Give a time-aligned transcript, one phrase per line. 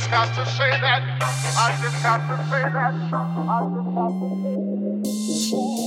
[0.10, 1.04] just have to say that.
[1.22, 2.76] I just have to say that.
[2.76, 4.30] I just have to
[5.06, 5.87] say that.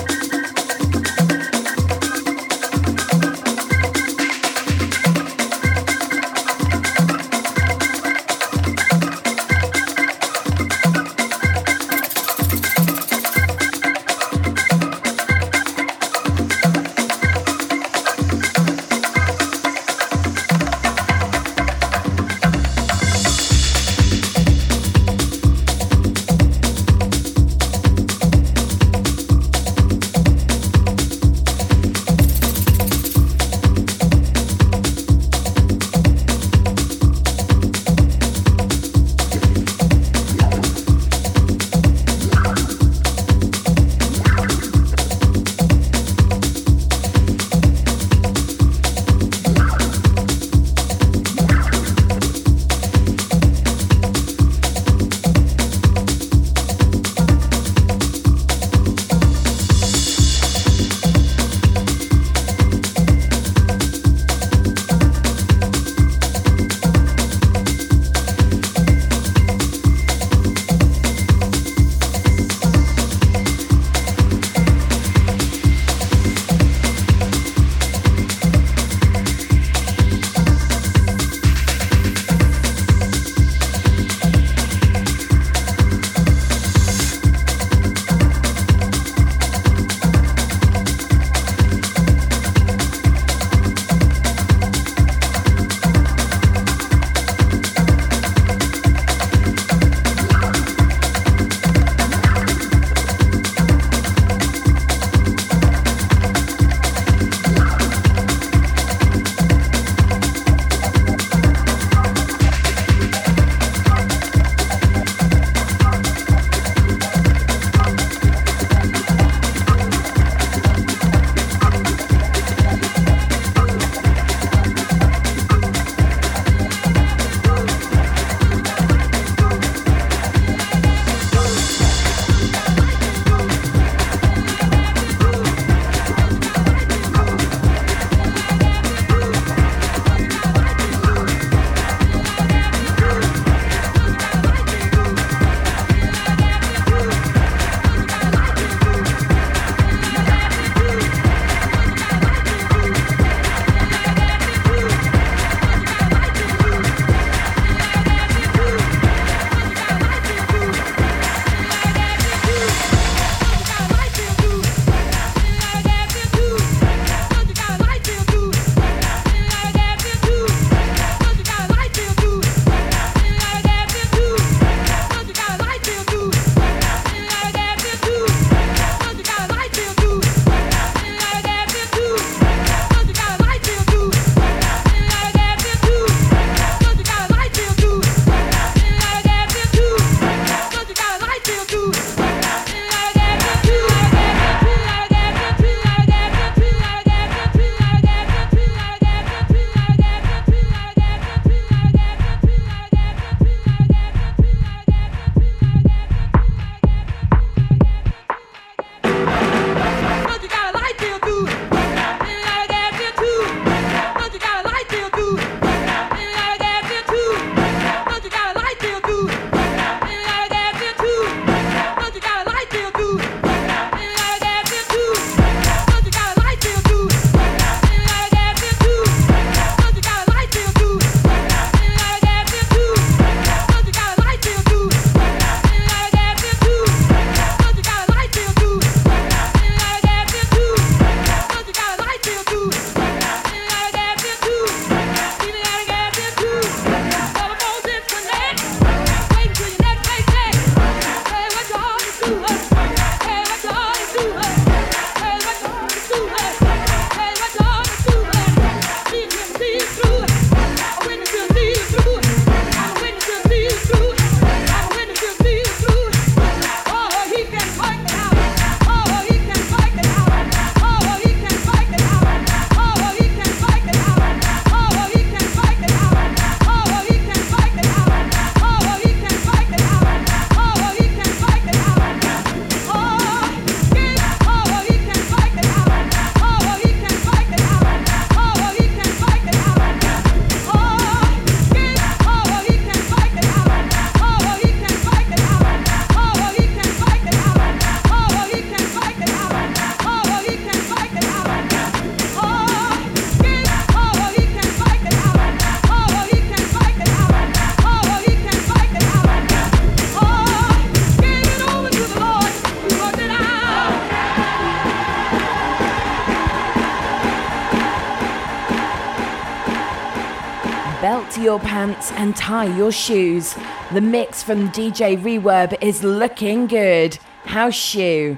[321.51, 323.57] Your pants and tie your shoes.
[323.91, 327.15] The mix from DJ Reverb is looking good.
[327.43, 328.37] House shoe.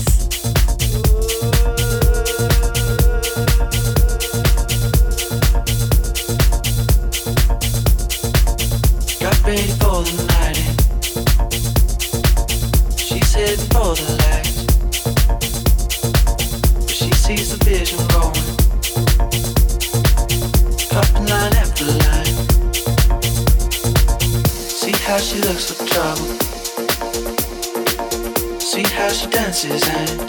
[29.61, 30.19] She dances and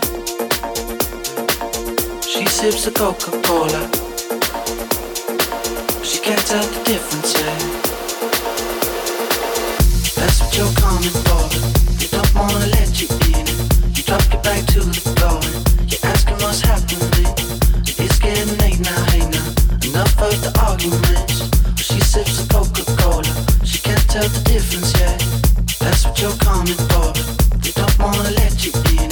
[2.25, 3.89] She sips a Coca-Cola
[6.05, 7.59] She can't tell the difference Yeah.
[10.17, 11.49] that's what you're coming for.
[11.99, 13.47] They don't wanna let you in.
[13.95, 15.41] You drop your back to the floor
[15.89, 17.33] you're asking what's happening.
[17.87, 19.49] It's getting late now, hey now.
[19.89, 21.49] Enough of the arguments.
[21.81, 23.33] She sips the Coca-Cola.
[23.65, 25.19] She can't tell the difference yet.
[25.81, 27.13] That's what you're coming for.
[27.63, 29.12] They don't wanna let you in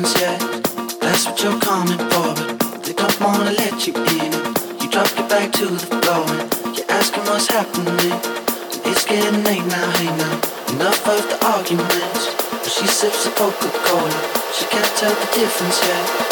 [0.00, 0.40] yet.
[1.00, 2.32] That's what you're coming for.
[2.58, 4.32] but They don't wanna let you in.
[4.80, 6.24] You drop your back to the floor
[6.64, 8.12] and you're asking what's happening.
[8.88, 10.40] It's getting late now, hey now.
[10.72, 12.22] Enough of the arguments.
[12.64, 14.10] She sips a Coca-Cola.
[14.54, 16.31] She can't tell the difference yet.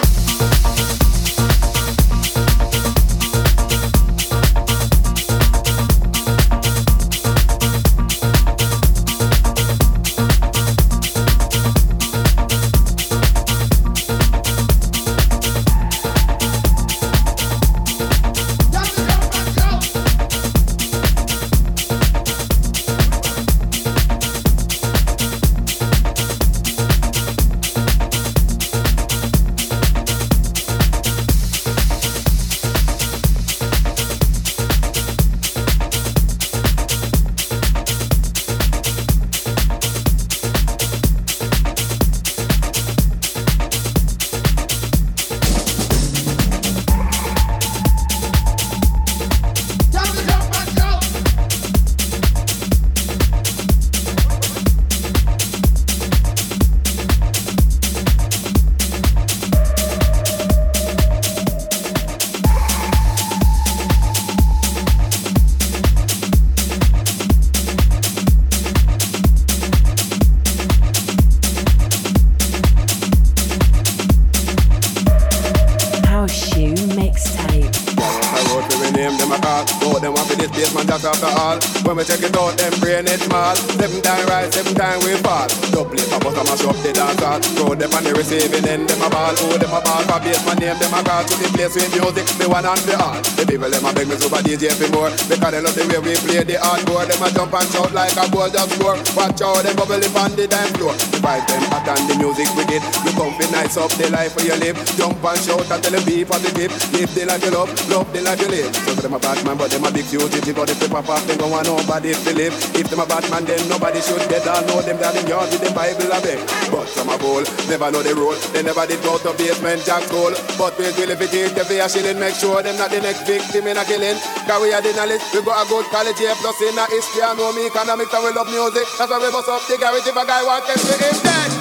[82.01, 83.53] Me check it out, them brain it small.
[83.77, 85.45] Seven time rise, seven time we fall.
[85.69, 87.37] Double it, I bust a mash up the dance hall.
[87.53, 89.33] Throw them on the receiving end, them a ball.
[89.37, 91.93] Oh, them a ball for base, my name, them a call to the place with
[91.93, 92.25] music.
[92.41, 93.17] Me one and the all.
[93.37, 95.13] The people them a beg me super DJ for more.
[95.29, 97.05] Because they love the way we play the hardcore.
[97.05, 98.97] Them a jump and shout like a ball just score.
[99.13, 100.93] Watch out, them bubble up on the dance floor.
[101.13, 102.81] The vibe them hot and the music wicked.
[103.05, 104.77] You come nice up the life where you live.
[104.97, 106.73] Jump and shout and tell them be positive.
[106.97, 108.73] Live the life you love, love the life you live.
[108.73, 110.50] So them a bad man, but them a big fugitive.
[110.51, 112.51] If they pop off, they don't want nobody to live.
[112.75, 114.43] If them a bad man, then nobody should dead.
[114.47, 116.39] All know them down in yard with them Bible a beg.
[116.67, 118.35] But some a bowl, never know the rule.
[118.51, 120.35] They never did go to basement jack goal.
[120.59, 123.23] But we will if it is the a shilling, make sure them not the next
[123.23, 124.19] victim in a killing.
[124.43, 127.23] Cause we are the knowledge, we got a good college here, plus in a history,
[127.23, 128.87] I know me economics and we love music.
[128.99, 131.60] That's why we bust up the garage if a guy wants them to him dead.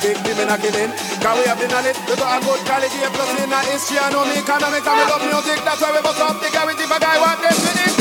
[0.00, 0.90] Victim in a killing.
[1.20, 4.10] Cause we have the knowledge, we got a good quality, plus in a history, I
[4.10, 7.16] know me economics, and love music, that's why we bust up the if a guy
[7.20, 7.97] want them to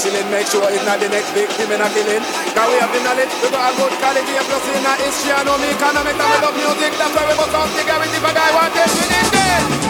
[0.00, 2.24] shilling, make sure it's not the next victim in a killing.
[2.56, 5.44] Cause we have the knowledge, we got a good quality, plus in a history, I
[5.44, 8.50] know me economics, we love music, that's why we must come together if a guy
[8.56, 9.89] want this, we need this.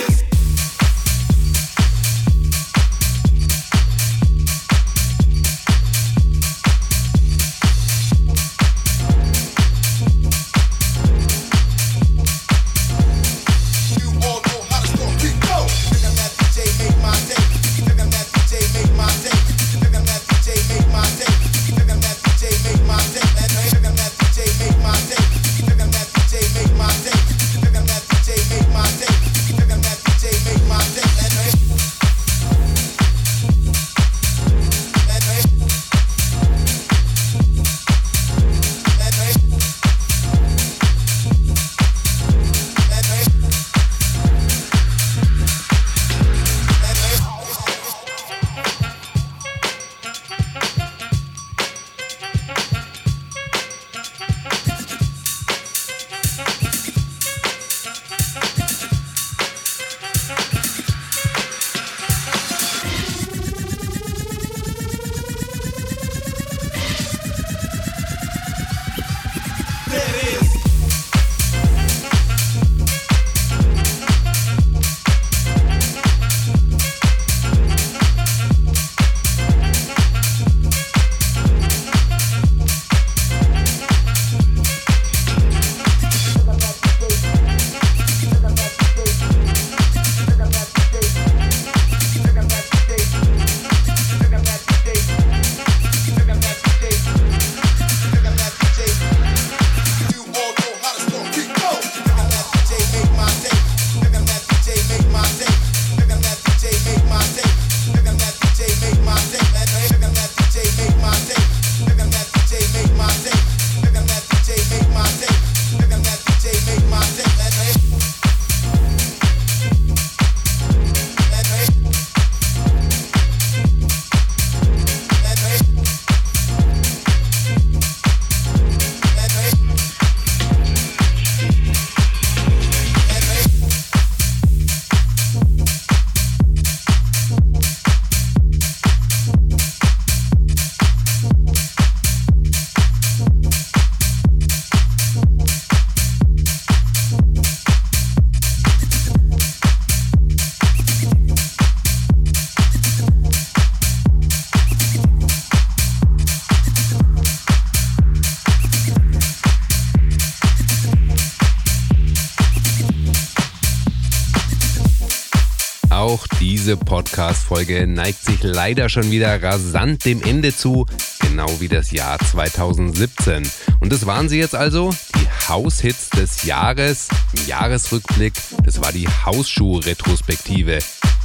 [166.61, 170.85] diese Podcast-Folge neigt sich leider schon wieder rasant dem Ende zu,
[171.19, 173.49] genau wie das Jahr 2017.
[173.79, 178.33] Und das waren sie jetzt also, die Haushits des Jahres im Jahresrückblick.
[178.63, 180.77] Das war die Hausschuh-Retrospektive.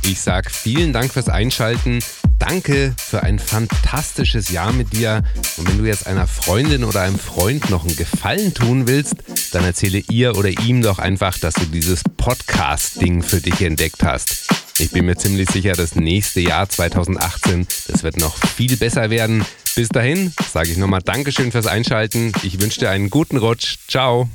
[0.05, 1.99] Ich sag vielen Dank fürs Einschalten.
[2.39, 5.23] Danke für ein fantastisches Jahr mit dir.
[5.59, 9.17] Und wenn du jetzt einer Freundin oder einem Freund noch einen Gefallen tun willst,
[9.53, 14.66] dann erzähle ihr oder ihm doch einfach, dass du dieses Podcast-Ding für dich entdeckt hast.
[14.79, 19.45] Ich bin mir ziemlich sicher, das nächste Jahr 2018, das wird noch viel besser werden.
[19.75, 22.33] Bis dahin sage ich nochmal Dankeschön fürs Einschalten.
[22.43, 23.79] Ich wünsche dir einen guten Rutsch.
[23.89, 24.29] Ciao.